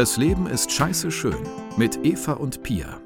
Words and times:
Das 0.00 0.16
Leben 0.16 0.46
ist 0.46 0.72
scheiße 0.72 1.10
schön 1.10 1.46
mit 1.76 2.06
Eva 2.06 2.32
und 2.32 2.62
Pia. 2.62 3.02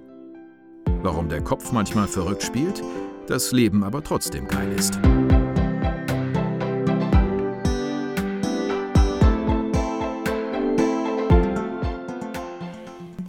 Warum 1.03 1.29
der 1.29 1.43
Kopf 1.43 1.73
manchmal 1.73 2.07
verrückt 2.07 2.45
spielt, 2.45 2.85
das 3.27 3.51
Leben 3.51 3.83
aber 3.83 4.05
trotzdem 4.05 4.47
geil 4.47 4.71
ist. 4.71 5.01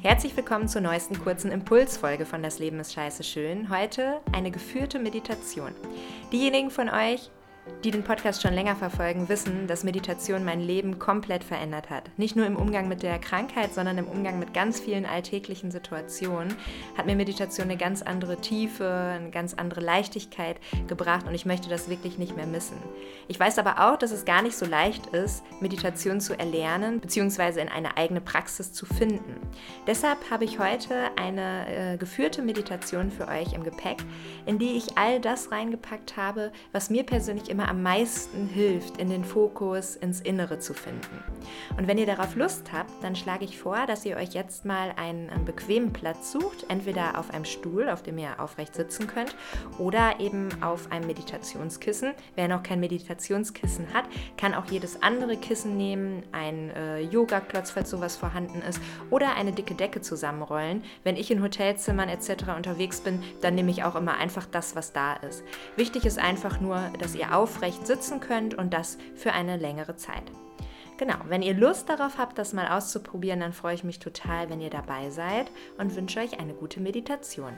Herzlich 0.04 0.38
willkommen 0.38 0.68
zur 0.68 0.82
neuesten 0.82 1.20
kurzen 1.20 1.52
Impulsfolge 1.52 2.28
von 2.28 2.44
Das 2.44 2.60
Leben 2.60 2.80
ist 2.80 2.94
scheiße 2.94 3.24
schön. 3.24 3.72
Heute 3.76 4.22
eine 4.32 4.52
geführte 4.52 5.00
Meditation. 5.00 5.72
Diejenigen 6.32 6.70
von 6.70 6.88
euch, 6.88 7.32
die 7.84 7.92
den 7.92 8.04
Podcast 8.04 8.42
schon 8.42 8.54
länger 8.54 8.76
verfolgen, 8.76 9.30
wissen, 9.30 9.68
dass 9.68 9.84
Meditation 9.84 10.44
mein 10.44 10.60
Leben 10.60 10.98
komplett 10.98 11.44
verändert 11.44 11.90
hat. 11.90 12.10
Nicht 12.18 12.36
nur 12.36 12.46
im 12.46 12.56
Umgang 12.56 12.88
mit 12.88 13.04
der 13.04 13.20
Krankheit, 13.20 13.74
sondern 13.74 13.98
im 13.98 14.08
Umgang 14.08 14.40
mit 14.40 14.54
ganz 14.54 14.80
vielen 14.80 15.06
alltäglichen 15.06 15.70
Situationen 15.72 16.56
hat 16.98 17.06
mir 17.06 17.16
Meditation 17.16 17.66
eine 17.66 17.78
ganz 17.78 18.02
andere 18.02 18.38
Tiefe, 18.38 18.90
eine 18.90 19.30
ganz 19.30 19.54
andere 19.54 19.82
Leichtigkeit 19.82 20.60
gebracht 20.88 21.28
und 21.28 21.36
ich 21.36 21.46
möchte 21.46 21.70
das 21.70 21.90
wirklich 21.90 22.18
nicht 22.18 22.36
mehr 22.36 22.48
missen. 22.48 22.78
Ich 23.28 23.40
weiß 23.40 23.60
aber 23.60 23.88
auch, 23.88 23.98
dass 23.98 24.12
es 24.12 24.26
gar 24.26 24.42
nicht 24.42 24.58
so 24.58 24.66
leicht 24.66 25.08
ist, 25.08 25.44
Meditation 25.62 26.22
zu 26.22 26.38
erlernen 26.38 27.00
bzw. 27.00 27.62
in 27.62 27.70
eine 27.70 27.98
eigene 27.98 28.22
Praxis 28.22 28.74
zu 28.74 28.86
finden. 28.86 29.36
Deshalb 29.88 30.32
habe 30.32 30.46
ich 30.46 30.60
heute 30.60 30.96
eine 31.18 31.94
äh, 31.94 31.98
geführte 31.98 32.42
Meditation 32.42 33.12
für 33.12 33.28
euch 33.28 33.54
im 33.54 33.64
Gepäck, 33.64 33.98
in 34.46 34.60
die 34.60 34.78
ich 34.78 34.98
all 34.98 35.20
das 35.20 35.52
reingepackt 35.52 36.18
habe, 36.18 36.52
was 36.72 36.90
mir 36.90 37.04
persönlich 37.04 37.50
immer 37.56 37.70
am 37.70 37.82
meisten 37.82 38.48
hilft, 38.48 38.98
in 38.98 39.10
den 39.10 39.24
Fokus, 39.24 39.96
ins 39.96 40.20
Innere 40.20 40.60
zu 40.60 40.74
finden. 40.74 41.24
Und 41.78 41.88
wenn 41.88 41.98
ihr 41.98 42.06
darauf 42.06 42.36
Lust 42.36 42.74
habt, 42.74 42.92
dann 43.02 43.16
schlage 43.16 43.46
ich 43.46 43.58
vor, 43.58 43.86
dass 43.88 44.04
ihr 44.04 44.18
euch 44.18 44.34
jetzt 44.34 44.66
mal 44.66 44.92
einen, 44.98 45.30
einen 45.30 45.46
bequemen 45.46 45.94
Platz 45.94 46.34
sucht, 46.34 46.66
entweder 46.68 47.18
auf 47.18 47.34
einem 47.34 47.46
Stuhl, 47.46 47.88
auf 47.88 48.04
dem 48.04 48.18
ihr 48.18 48.42
aufrecht 48.42 48.76
sitzen 48.76 49.08
könnt, 49.08 49.38
oder 49.80 50.20
eben 50.20 50.50
auf 50.62 50.92
einem 50.92 51.08
Meditationskissen. 51.08 52.12
Wer 52.36 52.50
noch 52.50 52.62
kein 52.62 52.82
Meditationskissen 52.82 53.94
hat, 53.94 54.04
kann 54.36 54.54
auch 54.54 54.66
jedes 54.70 55.02
andere 55.02 55.38
Kissen 55.38 55.78
nehmen, 55.78 56.24
ein 56.34 56.72
äh, 56.72 57.00
Yoga-Klotz, 57.00 57.72
falls 57.72 57.90
sowas 57.90 58.18
vorhanden 58.18 58.62
ist, 58.68 58.82
oder 59.12 59.36
eine 59.36 59.54
dicke 59.54 59.76
Decke 59.76 60.02
zusammenrollen. 60.02 60.84
Wenn 61.06 61.16
ich 61.16 61.32
in 61.32 61.42
Hotelzimmern 61.42 62.10
etc. 62.10 62.50
unterwegs 62.58 63.00
bin, 63.00 63.24
dann 63.40 63.56
nehme 63.56 63.72
ich 63.72 63.86
auch 63.86 63.96
immer 63.96 64.18
einfach 64.18 64.46
das, 64.46 64.76
was 64.76 64.92
da 64.92 65.14
ist. 65.14 65.42
Wichtig 65.78 66.04
ist 66.04 66.20
einfach 66.20 66.60
nur, 66.60 66.82
dass 67.00 67.16
ihr 67.16 67.34
aufrecht 67.46 67.86
sitzen 67.86 68.20
könnt 68.22 68.56
und 68.56 68.74
das 68.74 68.98
für 69.14 69.32
eine 69.32 69.58
längere 69.58 69.96
Zeit. 69.96 70.24
Genau, 70.98 71.14
wenn 71.28 71.44
ihr 71.44 71.54
Lust 71.54 71.90
darauf 71.90 72.18
habt, 72.18 72.40
das 72.40 72.54
mal 72.54 72.68
auszuprobieren, 72.68 73.40
dann 73.40 73.54
freue 73.54 73.76
ich 73.76 73.84
mich 73.84 74.00
total, 74.00 74.50
wenn 74.50 74.62
ihr 74.62 74.72
dabei 74.72 75.12
seid 75.12 75.52
und 75.78 75.96
wünsche 75.96 76.22
euch 76.22 76.40
eine 76.40 76.56
gute 76.56 76.80
Meditation. 76.80 77.54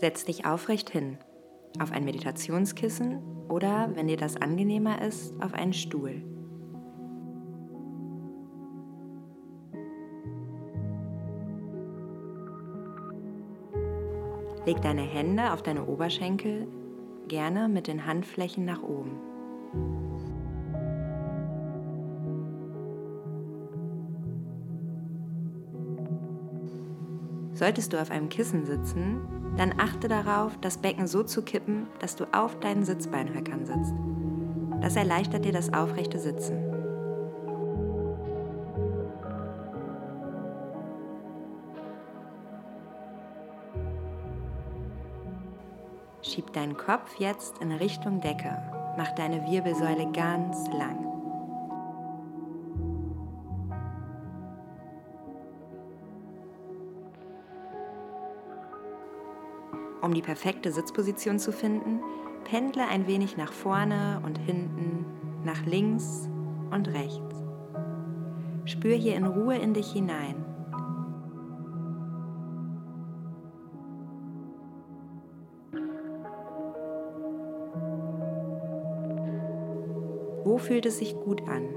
Setz 0.00 0.24
dich 0.24 0.46
aufrecht 0.46 0.88
hin, 0.88 1.18
auf 1.78 1.92
ein 1.92 2.06
Meditationskissen 2.06 3.18
oder, 3.50 3.90
wenn 3.94 4.08
dir 4.08 4.16
das 4.16 4.36
angenehmer 4.38 5.02
ist, 5.02 5.34
auf 5.42 5.52
einen 5.52 5.74
Stuhl. 5.74 6.24
Leg 14.64 14.80
deine 14.80 15.02
Hände 15.02 15.52
auf 15.52 15.62
deine 15.62 15.84
Oberschenkel, 15.84 16.66
gerne 17.28 17.68
mit 17.68 17.86
den 17.86 18.06
Handflächen 18.06 18.64
nach 18.64 18.82
oben. 18.82 19.18
Solltest 27.60 27.92
du 27.92 28.00
auf 28.00 28.10
einem 28.10 28.30
Kissen 28.30 28.64
sitzen, 28.64 29.20
dann 29.58 29.74
achte 29.78 30.08
darauf, 30.08 30.56
das 30.62 30.78
Becken 30.78 31.06
so 31.06 31.22
zu 31.22 31.42
kippen, 31.42 31.88
dass 31.98 32.16
du 32.16 32.24
auf 32.32 32.58
deinen 32.58 32.86
Sitzbeinhöckern 32.86 33.66
sitzt. 33.66 33.92
Das 34.80 34.96
erleichtert 34.96 35.44
dir 35.44 35.52
das 35.52 35.70
aufrechte 35.70 36.18
Sitzen. 36.18 36.56
Schieb 46.22 46.54
deinen 46.54 46.78
Kopf 46.78 47.18
jetzt 47.18 47.58
in 47.60 47.72
Richtung 47.72 48.22
Decke. 48.22 48.56
Mach 48.96 49.14
deine 49.16 49.44
Wirbelsäule 49.50 50.10
ganz 50.12 50.66
lang. 50.68 51.09
Um 60.02 60.14
die 60.14 60.22
perfekte 60.22 60.72
Sitzposition 60.72 61.38
zu 61.38 61.52
finden, 61.52 62.00
pendle 62.44 62.86
ein 62.88 63.06
wenig 63.06 63.36
nach 63.36 63.52
vorne 63.52 64.20
und 64.24 64.38
hinten, 64.38 65.04
nach 65.44 65.64
links 65.66 66.28
und 66.70 66.88
rechts. 66.88 67.44
Spür 68.64 68.94
hier 68.94 69.16
in 69.16 69.26
Ruhe 69.26 69.56
in 69.56 69.74
dich 69.74 69.92
hinein. 69.92 70.44
Wo 80.44 80.58
fühlt 80.58 80.86
es 80.86 80.98
sich 80.98 81.14
gut 81.14 81.46
an? 81.48 81.68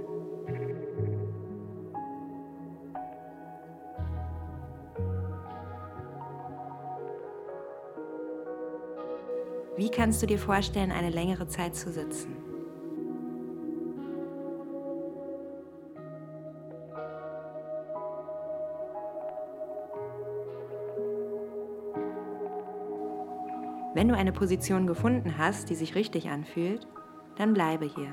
Kannst 9.96 10.22
du 10.22 10.28
dir 10.28 10.40
vorstellen, 10.40 10.92
eine 10.92 11.09
längere 11.09 11.48
Zeit 11.48 11.76
zu 11.76 11.92
sitzen? 11.92 12.36
Wenn 23.94 24.08
du 24.08 24.16
eine 24.16 24.31
Position 24.31 24.88
gefunden 24.88 25.38
hast, 25.38 25.70
die 25.70 25.76
sich 25.76 25.96
richtig 25.96 26.30
anfühlt, 26.30 26.88
dann 27.38 27.54
bleibe 27.54 27.86
hier. 27.86 28.10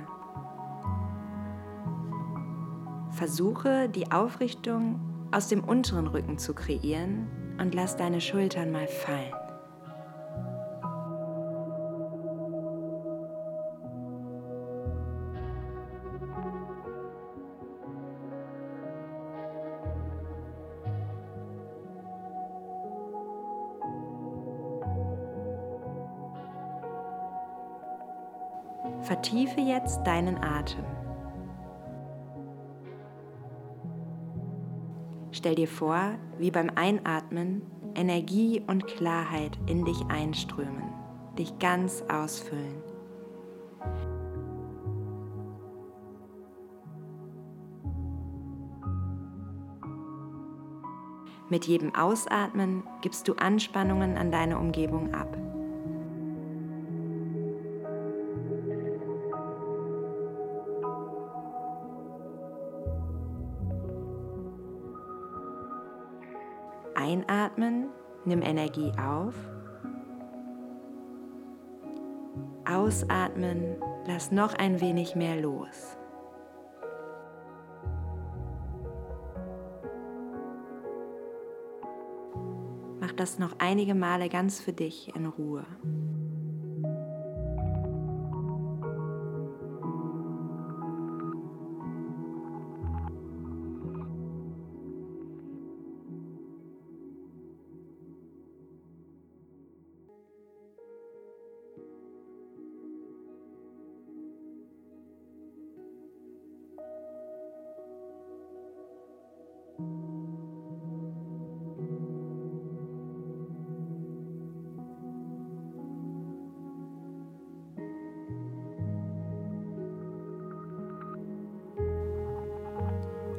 Versuche 3.10 3.88
die 3.88 4.12
Aufrichtung 4.12 5.00
aus 5.32 5.48
dem 5.48 5.64
unteren 5.64 6.06
Rücken 6.06 6.38
zu 6.38 6.54
kreieren 6.54 7.26
und 7.58 7.74
lass 7.74 7.96
deine 7.96 8.20
Schultern 8.20 8.70
mal 8.70 8.86
fallen. 8.86 9.39
Vertiefe 29.20 29.60
jetzt 29.60 30.02
deinen 30.04 30.42
Atem. 30.42 30.82
Stell 35.30 35.54
dir 35.56 35.68
vor, 35.68 36.14
wie 36.38 36.50
beim 36.50 36.70
Einatmen 36.74 37.60
Energie 37.94 38.62
und 38.66 38.86
Klarheit 38.86 39.58
in 39.66 39.84
dich 39.84 40.06
einströmen, 40.08 40.94
dich 41.38 41.58
ganz 41.58 42.02
ausfüllen. 42.10 42.82
Mit 51.50 51.66
jedem 51.66 51.94
Ausatmen 51.94 52.84
gibst 53.02 53.28
du 53.28 53.34
Anspannungen 53.34 54.16
an 54.16 54.32
deine 54.32 54.58
Umgebung 54.58 55.12
ab. 55.12 55.49
Ausatmen, 73.40 73.76
lass 74.06 74.30
noch 74.32 74.54
ein 74.54 74.80
wenig 74.80 75.14
mehr 75.14 75.36
los. 75.36 75.96
Mach 83.00 83.12
das 83.12 83.38
noch 83.38 83.54
einige 83.58 83.94
Male 83.94 84.28
ganz 84.28 84.60
für 84.60 84.72
dich 84.72 85.14
in 85.14 85.26
Ruhe. 85.26 85.64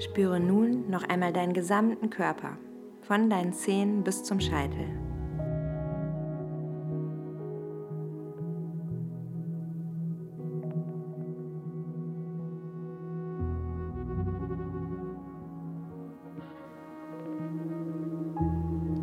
Spüre 0.01 0.39
nun 0.39 0.89
noch 0.89 1.03
einmal 1.03 1.31
deinen 1.31 1.53
gesamten 1.53 2.09
Körper, 2.09 2.57
von 3.03 3.29
deinen 3.29 3.53
Zehen 3.53 4.03
bis 4.03 4.23
zum 4.23 4.39
Scheitel. 4.39 4.87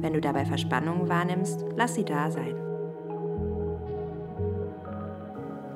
Wenn 0.00 0.14
du 0.14 0.20
dabei 0.20 0.44
Verspannungen 0.44 1.08
wahrnimmst, 1.08 1.64
lass 1.76 1.94
sie 1.94 2.04
da 2.04 2.28
sein. 2.32 2.56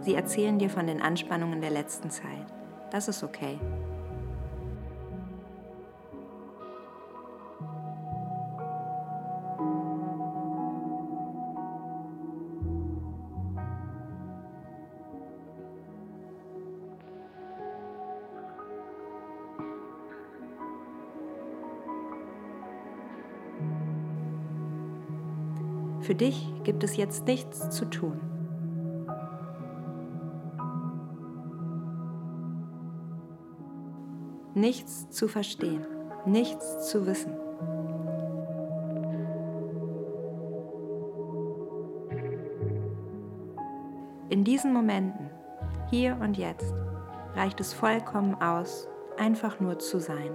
Sie 0.00 0.16
erzählen 0.16 0.58
dir 0.58 0.68
von 0.68 0.88
den 0.88 1.00
Anspannungen 1.00 1.60
der 1.60 1.70
letzten 1.70 2.10
Zeit. 2.10 2.52
Das 2.90 3.06
ist 3.06 3.22
okay. 3.22 3.60
Für 26.02 26.16
dich 26.16 26.52
gibt 26.64 26.82
es 26.82 26.96
jetzt 26.96 27.26
nichts 27.26 27.70
zu 27.70 27.84
tun. 27.84 28.20
Nichts 34.54 35.08
zu 35.10 35.28
verstehen, 35.28 35.86
nichts 36.26 36.88
zu 36.88 37.06
wissen. 37.06 37.32
In 44.28 44.42
diesen 44.44 44.72
Momenten, 44.72 45.30
hier 45.88 46.18
und 46.20 46.36
jetzt, 46.36 46.74
reicht 47.36 47.60
es 47.60 47.72
vollkommen 47.72 48.34
aus, 48.34 48.88
einfach 49.18 49.60
nur 49.60 49.78
zu 49.78 50.00
sein. 50.00 50.32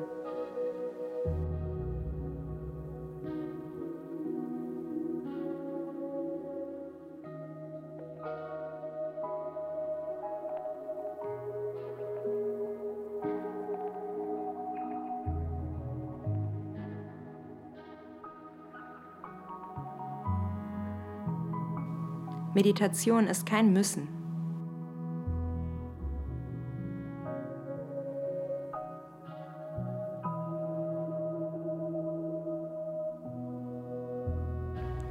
Meditation 22.57 23.27
ist 23.27 23.45
kein 23.45 23.71
Müssen. 23.71 24.07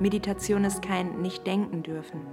Meditation 0.00 0.64
ist 0.64 0.82
kein 0.82 1.20
Nicht-Denken 1.22 1.84
dürfen. 1.84 2.26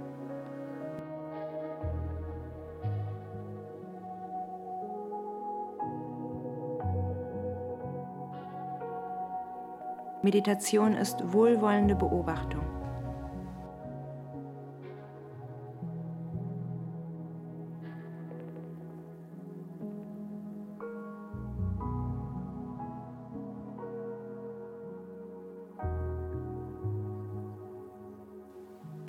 Meditation 10.22 10.94
ist 10.94 11.32
wohlwollende 11.32 11.94
Beobachtung. 11.94 12.83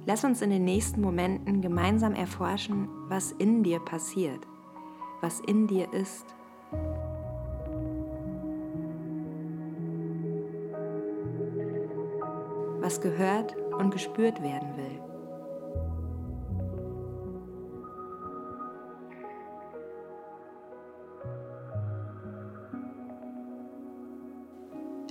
Lass 0.08 0.24
uns 0.24 0.44
in 0.44 0.52
den 0.52 0.64
nächsten 0.64 1.02
Momenten 1.02 1.62
gemeinsam 1.62 2.14
erforschen, 2.14 2.88
was 3.08 3.32
in 3.32 3.64
dir 3.64 3.80
passiert, 3.80 4.48
was 5.22 5.40
in 5.40 5.66
dir 5.66 5.92
ist. 5.94 6.26
Was 12.82 13.02
gehört 13.02 13.56
und 13.80 13.90
gespürt 13.90 14.44
werden 14.44 14.78
will. 14.78 15.02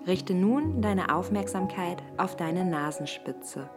Richte 0.06 0.34
nun 0.34 0.82
deine 0.82 1.12
Aufmerksamkeit 1.12 2.00
auf 2.16 2.36
deine 2.36 2.64
Nasenspitze. 2.64 3.68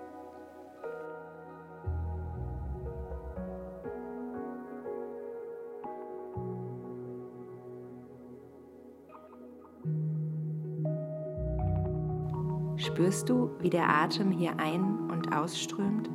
Spürst 12.88 13.28
du, 13.28 13.52
wie 13.60 13.70
der 13.70 13.90
Atem 13.90 14.32
hier 14.32 14.58
ein- 14.60 15.10
und 15.12 15.36
ausströmt? 15.36 16.10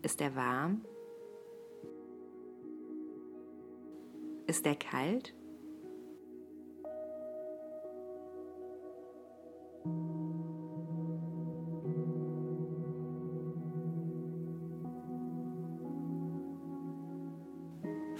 Ist 0.00 0.22
er 0.22 0.34
warm? 0.34 0.80
Ist 4.46 4.64
er 4.64 4.76
kalt? 4.76 5.34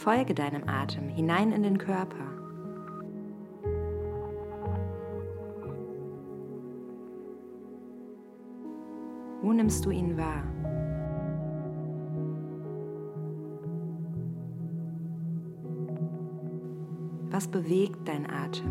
Folge 0.06 0.34
deinem 0.34 0.68
Atem 0.68 1.08
hinein 1.08 1.50
in 1.50 1.64
den 1.64 1.78
Körper. 1.78 2.14
Wo 9.42 9.52
nimmst 9.52 9.84
du 9.84 9.90
ihn 9.90 10.16
wahr? 10.16 10.44
Was 17.32 17.48
bewegt 17.48 18.06
dein 18.06 18.30
Atem? 18.30 18.70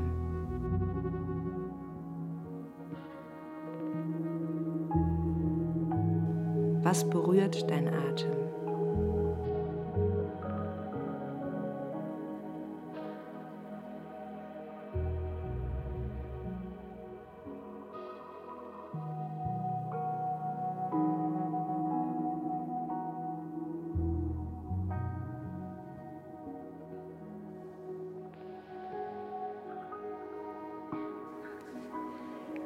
Was 6.81 7.09
berührt 7.09 7.69
dein 7.69 7.89
Atem? 7.89 8.64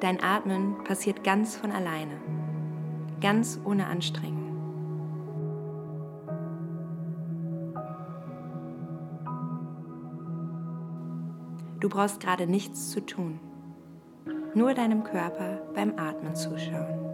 Dein 0.09 0.23
Atmen 0.23 0.83
passiert 0.85 1.23
ganz 1.23 1.55
von 1.55 1.71
alleine, 1.71 2.19
ganz 3.21 3.61
ohne 3.63 3.85
Anstrengung. 3.85 4.57
Du 11.79 11.89
brauchst 11.89 12.19
gerade 12.21 12.47
nichts 12.47 12.89
zu 12.89 13.05
tun, 13.05 13.39
nur 14.55 14.73
deinem 14.73 15.03
Körper 15.03 15.61
beim 15.75 15.93
Atmen 15.99 16.33
zuschauen. 16.33 17.08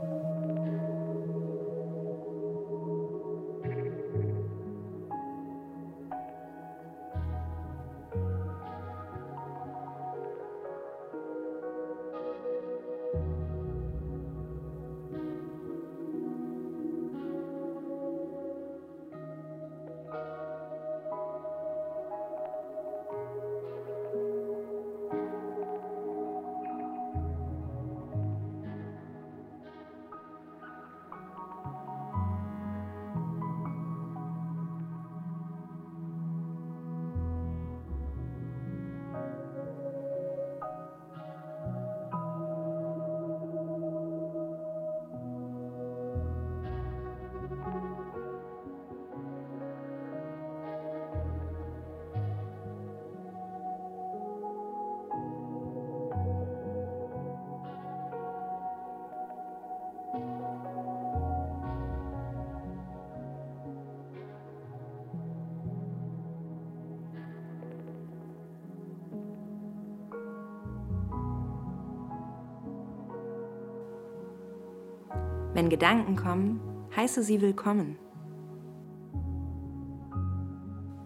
Wenn 75.56 75.70
Gedanken 75.70 76.18
kommen, 76.18 76.60
heiße 76.98 77.24
sie 77.24 77.40
willkommen. 77.40 77.98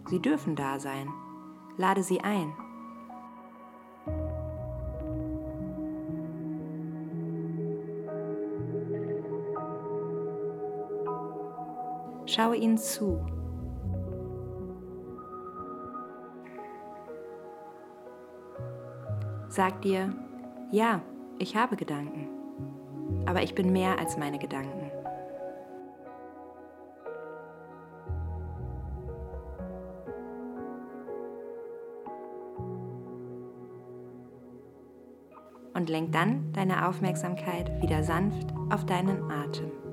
Sie 0.07 0.19
dürfen 0.19 0.55
da 0.55 0.79
sein. 0.79 1.07
Lade 1.77 2.01
sie 2.01 2.19
ein. 2.21 2.51
Schaue 12.25 12.55
ihnen 12.55 12.79
zu. 12.79 13.23
Sag 19.47 19.83
dir, 19.83 20.11
ja, 20.71 21.03
ich 21.37 21.55
habe 21.55 21.75
Gedanken 21.75 22.38
aber 23.29 23.43
ich 23.43 23.53
bin 23.53 23.71
mehr 23.71 23.99
als 23.99 24.17
meine 24.17 24.39
Gedanken. 24.39 24.89
Und 35.75 35.89
lenk 35.89 36.11
dann 36.11 36.51
deine 36.53 36.87
Aufmerksamkeit 36.87 37.83
wieder 37.83 38.01
sanft 38.01 38.51
auf 38.71 38.87
deinen 38.87 39.29
Atem. 39.29 39.88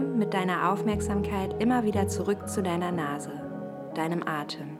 Komm 0.00 0.16
mit 0.16 0.32
deiner 0.32 0.72
Aufmerksamkeit 0.72 1.60
immer 1.60 1.84
wieder 1.84 2.08
zurück 2.08 2.48
zu 2.48 2.62
deiner 2.62 2.90
Nase, 2.90 3.32
deinem 3.94 4.22
Atem. 4.26 4.78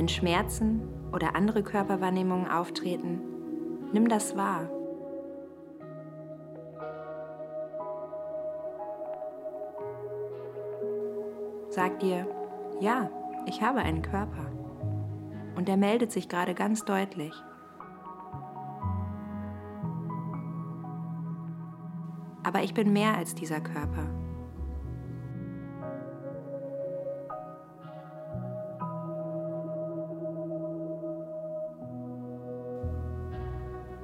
Wenn 0.00 0.08
Schmerzen 0.08 0.80
oder 1.12 1.36
andere 1.36 1.62
Körperwahrnehmungen 1.62 2.50
auftreten, 2.50 3.20
nimm 3.92 4.08
das 4.08 4.34
wahr. 4.34 4.66
Sag 11.68 12.00
dir, 12.00 12.26
ja, 12.80 13.10
ich 13.44 13.60
habe 13.60 13.80
einen 13.80 14.00
Körper. 14.00 14.50
Und 15.54 15.68
er 15.68 15.76
meldet 15.76 16.12
sich 16.12 16.30
gerade 16.30 16.54
ganz 16.54 16.86
deutlich. 16.86 17.34
Aber 22.42 22.62
ich 22.62 22.72
bin 22.72 22.94
mehr 22.94 23.18
als 23.18 23.34
dieser 23.34 23.60
Körper. 23.60 24.19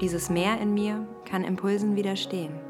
Dieses 0.00 0.28
Meer 0.28 0.60
in 0.60 0.74
mir 0.74 1.06
kann 1.24 1.42
Impulsen 1.42 1.96
widerstehen. 1.96 2.65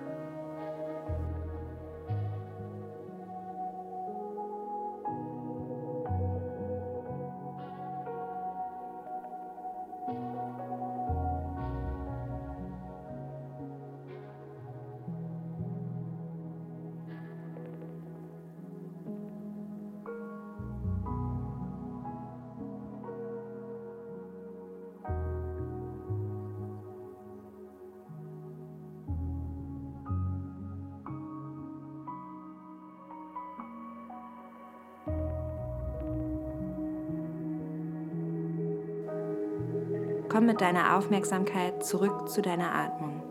Komm 40.36 40.44
mit 40.44 40.60
deiner 40.60 40.98
Aufmerksamkeit 40.98 41.82
zurück 41.82 42.28
zu 42.28 42.42
deiner 42.42 42.74
Atmung. 42.74 43.22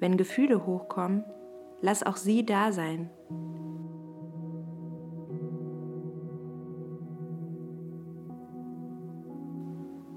Wenn 0.00 0.16
Gefühle 0.16 0.64
hochkommen, 0.64 1.24
lass 1.80 2.04
auch 2.04 2.16
sie 2.16 2.46
da 2.46 2.70
sein. 2.70 3.10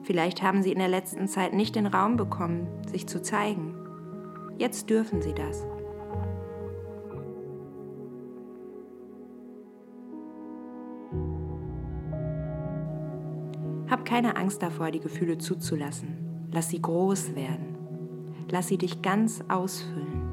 Vielleicht 0.03 0.43
haben 0.43 0.61
sie 0.61 0.71
in 0.71 0.79
der 0.79 0.87
letzten 0.87 1.27
Zeit 1.27 1.53
nicht 1.53 1.75
den 1.75 1.87
Raum 1.87 2.17
bekommen, 2.17 2.67
sich 2.87 3.07
zu 3.07 3.21
zeigen. 3.21 3.75
Jetzt 4.57 4.89
dürfen 4.89 5.21
sie 5.21 5.33
das. 5.33 5.65
Hab 13.89 14.05
keine 14.05 14.35
Angst 14.35 14.61
davor, 14.61 14.91
die 14.91 14.99
Gefühle 14.99 15.37
zuzulassen. 15.37 16.49
Lass 16.51 16.69
sie 16.69 16.81
groß 16.81 17.35
werden. 17.35 17.70
Lass 18.49 18.67
sie 18.67 18.77
dich 18.77 19.01
ganz 19.01 19.43
ausfüllen. 19.47 20.31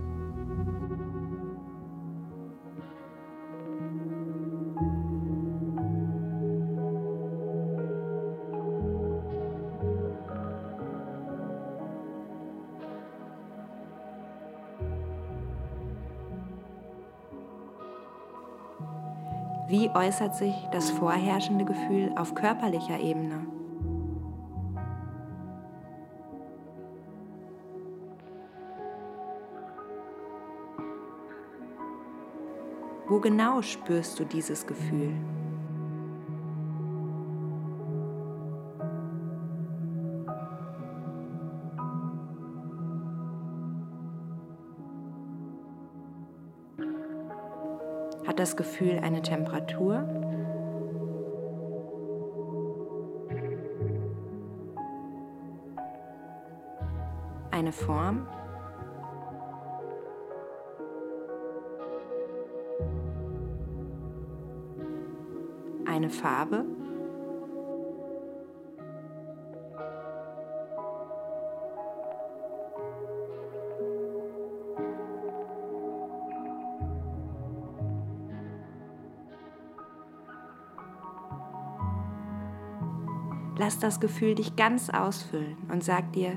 Wie 19.68 19.90
äußert 19.90 20.34
sich 20.34 20.54
das 20.72 20.90
vorherrschende 20.90 21.66
Gefühl 21.66 22.10
auf 22.16 22.34
körperlicher 22.34 22.98
Ebene? 23.00 23.57
Wo 33.18 33.20
genau 33.20 33.62
spürst 33.62 34.20
du 34.20 34.24
dieses 34.24 34.64
Gefühl? 34.64 35.12
Hat 48.24 48.38
das 48.38 48.56
Gefühl 48.56 49.00
eine 49.02 49.20
Temperatur? 49.20 50.04
Eine 57.50 57.72
Form? 57.72 58.28
Farbe? 66.18 66.64
Lass 83.56 83.78
das 83.80 83.98
Gefühl 83.98 84.36
dich 84.36 84.54
ganz 84.54 84.88
ausfüllen 84.88 85.56
und 85.70 85.82
sag 85.82 86.12
dir, 86.12 86.36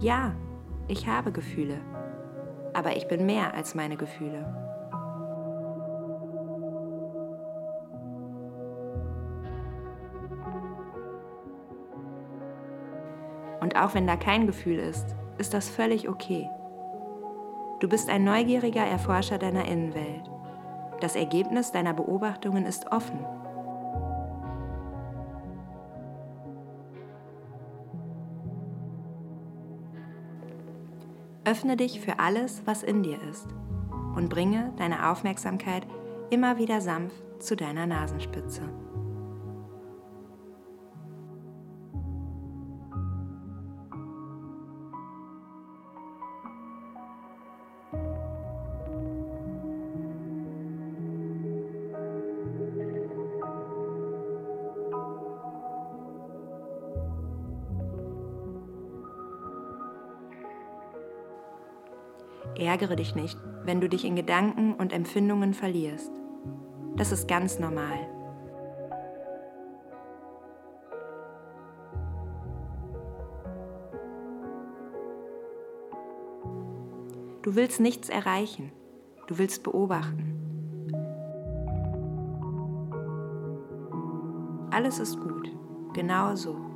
ja, 0.00 0.34
ich 0.88 1.06
habe 1.06 1.30
Gefühle, 1.30 1.78
aber 2.72 2.96
ich 2.96 3.08
bin 3.08 3.26
mehr 3.26 3.54
als 3.54 3.74
meine 3.74 3.96
Gefühle. 3.96 4.61
Und 13.72 13.78
auch 13.78 13.94
wenn 13.94 14.06
da 14.06 14.16
kein 14.16 14.46
Gefühl 14.46 14.78
ist, 14.78 15.16
ist 15.38 15.54
das 15.54 15.70
völlig 15.70 16.06
okay. 16.06 16.46
Du 17.80 17.88
bist 17.88 18.10
ein 18.10 18.22
neugieriger 18.22 18.84
Erforscher 18.84 19.38
deiner 19.38 19.64
Innenwelt. 19.64 20.30
Das 21.00 21.16
Ergebnis 21.16 21.72
deiner 21.72 21.94
Beobachtungen 21.94 22.66
ist 22.66 22.92
offen. 22.92 23.18
Öffne 31.46 31.78
dich 31.78 31.98
für 31.98 32.18
alles, 32.18 32.60
was 32.66 32.82
in 32.82 33.02
dir 33.02 33.22
ist 33.30 33.48
und 34.14 34.28
bringe 34.28 34.70
deine 34.76 35.08
Aufmerksamkeit 35.10 35.86
immer 36.28 36.58
wieder 36.58 36.82
sanft 36.82 37.22
zu 37.42 37.56
deiner 37.56 37.86
Nasenspitze. 37.86 38.68
Ärgere 62.62 62.94
dich 62.94 63.14
nicht, 63.14 63.36
wenn 63.64 63.80
du 63.80 63.88
dich 63.88 64.04
in 64.04 64.14
Gedanken 64.14 64.74
und 64.74 64.92
Empfindungen 64.92 65.52
verlierst. 65.52 66.12
Das 66.96 67.10
ist 67.10 67.26
ganz 67.26 67.58
normal. 67.58 67.98
Du 77.42 77.56
willst 77.56 77.80
nichts 77.80 78.08
erreichen, 78.08 78.70
du 79.26 79.38
willst 79.38 79.64
beobachten. 79.64 80.38
Alles 84.70 85.00
ist 85.00 85.18
gut, 85.18 85.50
genau 85.92 86.36
so. 86.36 86.71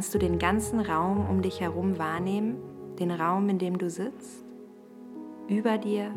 Kannst 0.00 0.14
du 0.14 0.18
den 0.18 0.38
ganzen 0.38 0.80
Raum 0.80 1.28
um 1.28 1.42
dich 1.42 1.60
herum 1.60 1.98
wahrnehmen, 1.98 2.56
den 2.98 3.10
Raum, 3.10 3.50
in 3.50 3.58
dem 3.58 3.76
du 3.76 3.90
sitzt, 3.90 4.46
über 5.46 5.76
dir? 5.76 6.10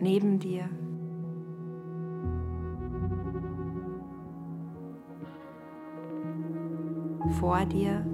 Neben 0.00 0.38
dir? 0.38 0.68
vor 7.40 7.64
dir 7.64 8.04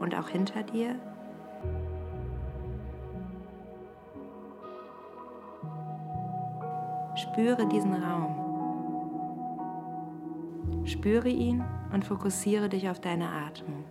und 0.00 0.14
auch 0.14 0.28
hinter 0.28 0.62
dir. 0.62 0.98
Spüre 7.32 7.66
diesen 7.66 7.94
Raum. 7.94 8.36
Spüre 10.84 11.30
ihn 11.30 11.64
und 11.90 12.04
fokussiere 12.04 12.68
dich 12.68 12.90
auf 12.90 13.00
deine 13.00 13.26
Atmung. 13.26 13.84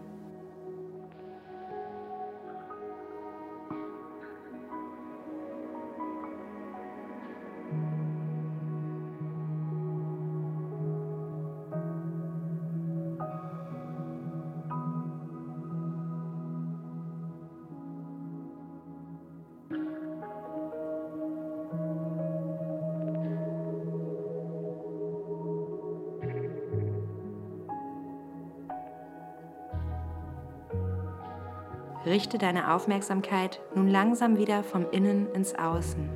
Richte 32.05 32.39
deine 32.39 32.73
Aufmerksamkeit 32.73 33.61
nun 33.75 33.87
langsam 33.87 34.37
wieder 34.37 34.63
vom 34.63 34.89
Innen 34.89 35.31
ins 35.33 35.53
Außen. 35.53 36.09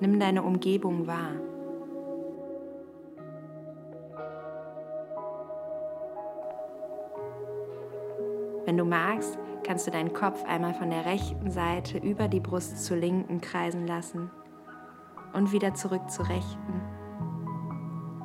Nimm 0.00 0.20
deine 0.20 0.42
Umgebung 0.42 1.06
wahr. 1.06 1.32
Wenn 8.66 8.76
du 8.76 8.84
magst, 8.84 9.38
kannst 9.66 9.86
du 9.86 9.90
deinen 9.90 10.12
Kopf 10.12 10.44
einmal 10.44 10.74
von 10.74 10.90
der 10.90 11.06
rechten 11.06 11.50
Seite 11.50 11.96
über 11.96 12.28
die 12.28 12.40
Brust 12.40 12.84
zur 12.84 12.98
linken 12.98 13.40
kreisen 13.40 13.86
lassen 13.86 14.30
und 15.32 15.52
wieder 15.52 15.72
zurück 15.72 16.10
zur 16.10 16.28
rechten. 16.28 16.82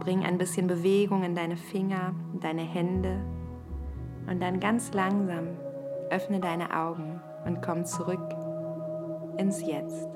Bring 0.02 0.26
ein 0.26 0.38
bisschen 0.38 0.68
Bewegung 0.68 1.24
in 1.24 1.34
deine 1.34 1.56
Finger, 1.56 2.14
deine 2.42 2.64
Hände 2.64 3.24
und 4.34 4.40
dann 4.40 4.60
ganz 4.60 4.92
langsam 4.94 5.60
öffne 6.10 6.40
deine 6.40 6.76
Augen 6.76 7.22
und 7.46 7.62
komm 7.62 7.86
zurück 7.86 8.36
ins 9.38 9.62
Jetzt. 9.62 10.10